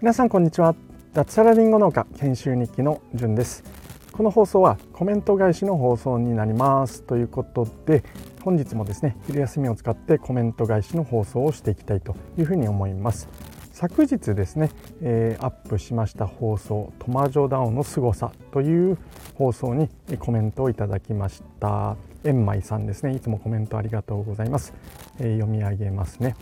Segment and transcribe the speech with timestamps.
[0.00, 0.74] 皆さんこんにちは。
[1.14, 3.64] 脱サラリンゴ農家研修日記のじゅんです。
[4.12, 7.02] この放送はコメント返しの放送になります。
[7.02, 8.04] ということで
[8.42, 13.28] 本日もですね昼休みを使ってコメント返しの放送をしていきたいというふうに思います。
[13.72, 14.70] 昨日ですね、
[15.02, 18.96] えー、アップしました放送「トマジョダオの凄さ」という
[19.34, 21.96] 放送にコメントをいただきました。
[22.24, 23.14] 円舞さんですね。
[23.14, 24.72] いつもコメントありがとうございます、
[25.20, 26.36] えー、読み上げますね。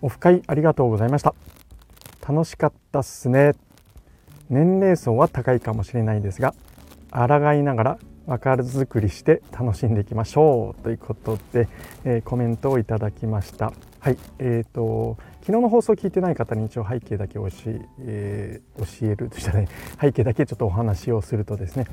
[0.00, 1.34] オフ会ありがとうございました。
[2.26, 3.52] 楽しかったっすね。
[4.50, 6.54] 年齢層は高いかもしれないですが
[7.10, 11.68] 抗いながら分かる作りして楽しんでいきましょうということで、
[12.04, 13.72] えー、コメントをいただきました。
[14.00, 19.68] はいえーと昨日の放送を聞いてない方に一応背景だけ教ええー、教えるとしたら、ね、
[20.00, 21.86] 背景だけちょっとお話をするとですね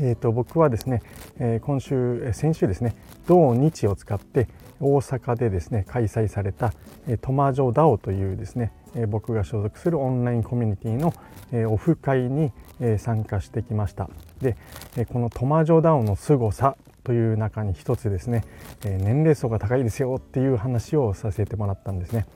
[0.00, 1.02] えーと、僕はですね、
[1.38, 2.94] え、今週先週ですね
[3.26, 4.48] 土日を使って
[4.80, 6.72] 大阪でですね開催された
[7.08, 11.14] えトマジョダオというですねえ僕が所属するオンラインコミュニティの
[11.50, 14.10] えオフ会にえ参加してきました。
[14.42, 14.56] で
[14.98, 18.44] えこのトマジョダオの凄さという中に一つですね
[18.84, 22.26] え年齢層が高いですよっていう話をさせてもらったんですね。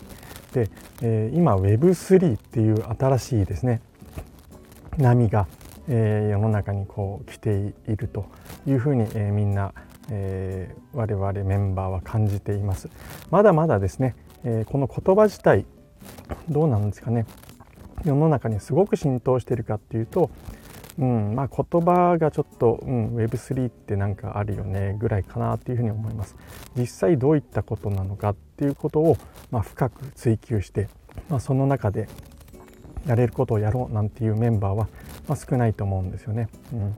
[0.55, 0.71] で、
[1.03, 3.81] え、今 Web3 っていう新しいですね
[4.97, 5.47] 波が、
[5.89, 8.27] え、世の中にこう来ていると
[8.67, 9.73] いうふうに、え、みんな、
[10.11, 12.89] え、我々メンバーは感じています。
[13.31, 15.67] まだまだですね、え、この言葉自体
[16.49, 17.27] どうなんですかね。
[18.05, 20.31] 世の中にすごく浸透してるかっていうと
[21.01, 26.37] うんまあ、言葉がちょっと、うん、Web3 って何かあるよねぐらいかなっていうふうに思います。
[26.77, 29.17] 実際どういったことなのかっていうことを、
[29.51, 30.89] まあ、深く追求して、
[31.31, 32.07] まあ、その中で
[33.07, 34.89] やれることをやろうなんていうメンバーは、
[35.29, 36.97] まあ、少ないと思うんですよね、うん、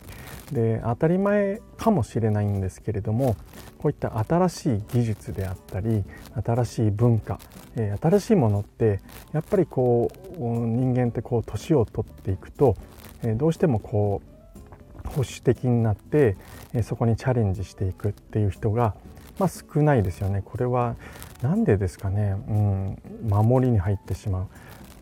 [0.53, 3.36] で当たり前かもしれないんですけれども
[3.78, 6.05] こういった新しい技術であったり
[6.45, 7.39] 新しい文化、
[7.77, 9.00] えー、新しいものって
[9.33, 12.77] やっぱりこう人間ってこう年を取っていくと
[13.24, 16.36] えどうしてもこう保守的になって、
[16.73, 18.95] えそこにチャレンジしていくっていう人が、
[19.39, 20.42] まあ、少ないですよね。
[20.45, 20.96] これは
[21.42, 22.98] 何でですかね、うん、
[23.29, 24.48] 守りに入ってしまう。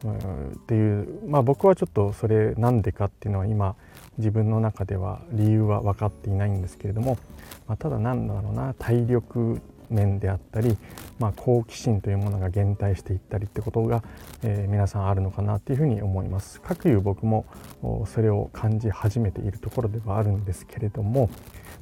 [0.09, 3.77] っていう、まあ、僕はちょっとそれなんでかっていうのは今
[4.19, 7.19] 自分の中では理由は分かっていないんですけれども、
[7.66, 10.77] まあ、ただなんだろうな体力面であったり、
[11.19, 14.03] まあ、好奇心というものが減退していったりってことが、
[14.43, 16.61] えー、皆さんあるのかなというふうに思います。
[16.61, 17.45] かくいう僕も
[18.06, 21.31] それを感じ始めているところではあるんですけれども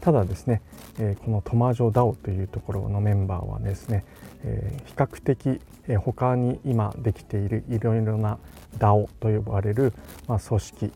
[0.00, 0.62] ただですね、
[0.98, 4.04] えー、このトマジョダオというところのメンバーはですね、
[4.44, 8.38] えー、比較的、えー、他に今できているいろいろな
[8.78, 9.92] DAO と呼ばれる、
[10.28, 10.92] まあ、組織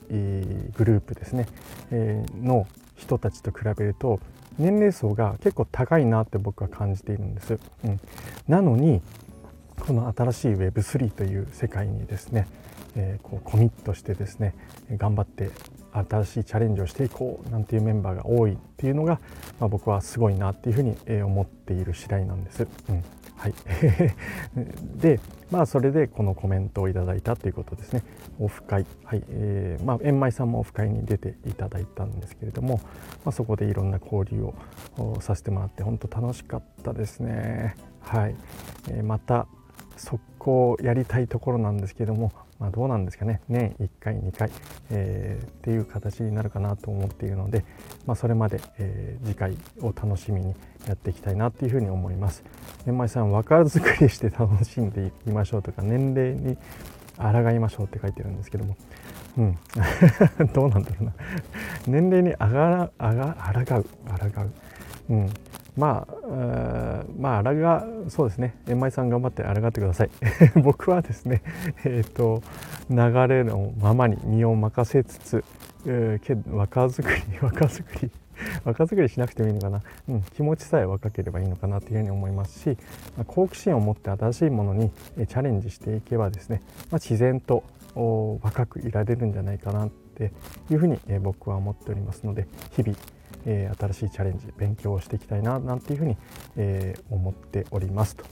[0.76, 1.48] グループですね、
[1.90, 4.20] えー、の人たちと比べると
[4.58, 7.58] 年齢層が結構高いなって僕は感じているんです。
[7.84, 8.00] うん、
[8.48, 9.00] なのに
[9.80, 12.46] この新しい Web3 という世界にですね、
[12.94, 14.54] えー、こうコミットしてですね
[14.96, 15.50] 頑張って
[15.92, 19.20] 新しいチャレンジをしていこうなんていうメンバーが多いっていうのが、
[19.60, 22.66] まあ、僕はすごいなっていうふうに思っている次第なんです。
[22.88, 23.04] うん
[23.42, 23.54] はい、
[25.02, 25.18] で
[25.50, 28.04] まあそれでこのコメントをいただいたということですね。
[28.38, 28.86] オフ会。
[29.02, 29.24] はい。
[29.30, 32.80] えー、まあ円舞さんもオフ会に出ていただいたんですけれども、
[33.24, 34.54] まあ、そこでいろんな交流を
[35.20, 37.74] させてもらって本当楽しかったですね。
[37.98, 38.36] はい、
[38.90, 39.48] えー、また
[39.96, 42.32] 速攻やりたいところなんですけども
[42.62, 43.40] まあ、どうなんですかね。
[43.48, 44.48] 年1回2回、
[44.92, 47.64] えー、っていう形になるかなと思っているので、
[48.06, 50.54] まあ、それまで、えー、次回を楽しみに
[50.86, 52.44] やっていきたいなっていうふうに思います。
[52.86, 56.56] 年前さん分か作りして楽しんでいきましょうとか年齢に
[57.16, 58.76] 抗いましょうって書いてるんですけども、
[59.38, 59.58] うん、
[60.54, 61.12] どうなんだろうな。
[61.88, 63.36] 年齢にあがらあが
[63.66, 63.84] 抗う
[64.30, 64.50] 抗う、
[65.10, 65.30] うん、
[65.76, 67.54] まあ、まあ、抗う、
[68.08, 70.10] そうですね、円舞さん頑張って抗ってください。
[70.62, 71.42] 僕はですね、
[71.84, 72.42] えっ、ー、と、
[72.90, 72.96] 流
[73.34, 75.44] れのままに身を任せつつ、
[75.86, 78.10] えー、け若作り、若作り、
[78.64, 82.76] 若作りしなくてもいいのかな、うん、気持ちさえ若ければいいのかなというふうに思いますし、
[83.26, 87.64] 好奇心を持って新しいものにチャレンジしていけばですね、まあ、自然と
[87.94, 90.32] 若くいられるんじゃないかなって
[90.70, 92.96] いうふうに僕は思っておりますので日々
[93.44, 96.16] え、新しいチャレンジ勉強をしていきたいななんていうふうに、
[96.56, 98.16] えー、思っております。
[98.16, 98.24] と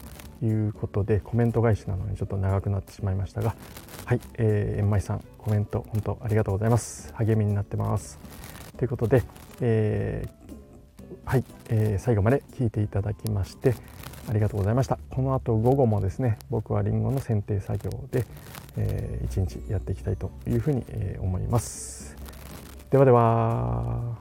[0.43, 3.55] いうことでコメント返しなのにちょっと長くなってしまいましたが
[4.06, 7.12] はい、えー、円舞さんコメント本当ありがとうございます。
[7.14, 8.19] 励みになってます。
[8.76, 9.22] ということで、
[9.61, 13.75] えー、はい、えー、最後まで聞いていただきまして
[14.28, 14.99] ありがとうございました。
[15.11, 18.25] この後午後もですね僕はりんごの剪定作業で、
[18.76, 22.16] えー、一日やっていきたいというふうに、え、思います。
[22.90, 24.19] ではでは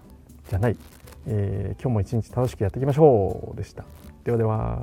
[0.49, 0.77] じゃない、
[1.27, 3.85] えー、今日も一日楽しくやっていきましょうでした。
[4.23, 4.79] ではでは。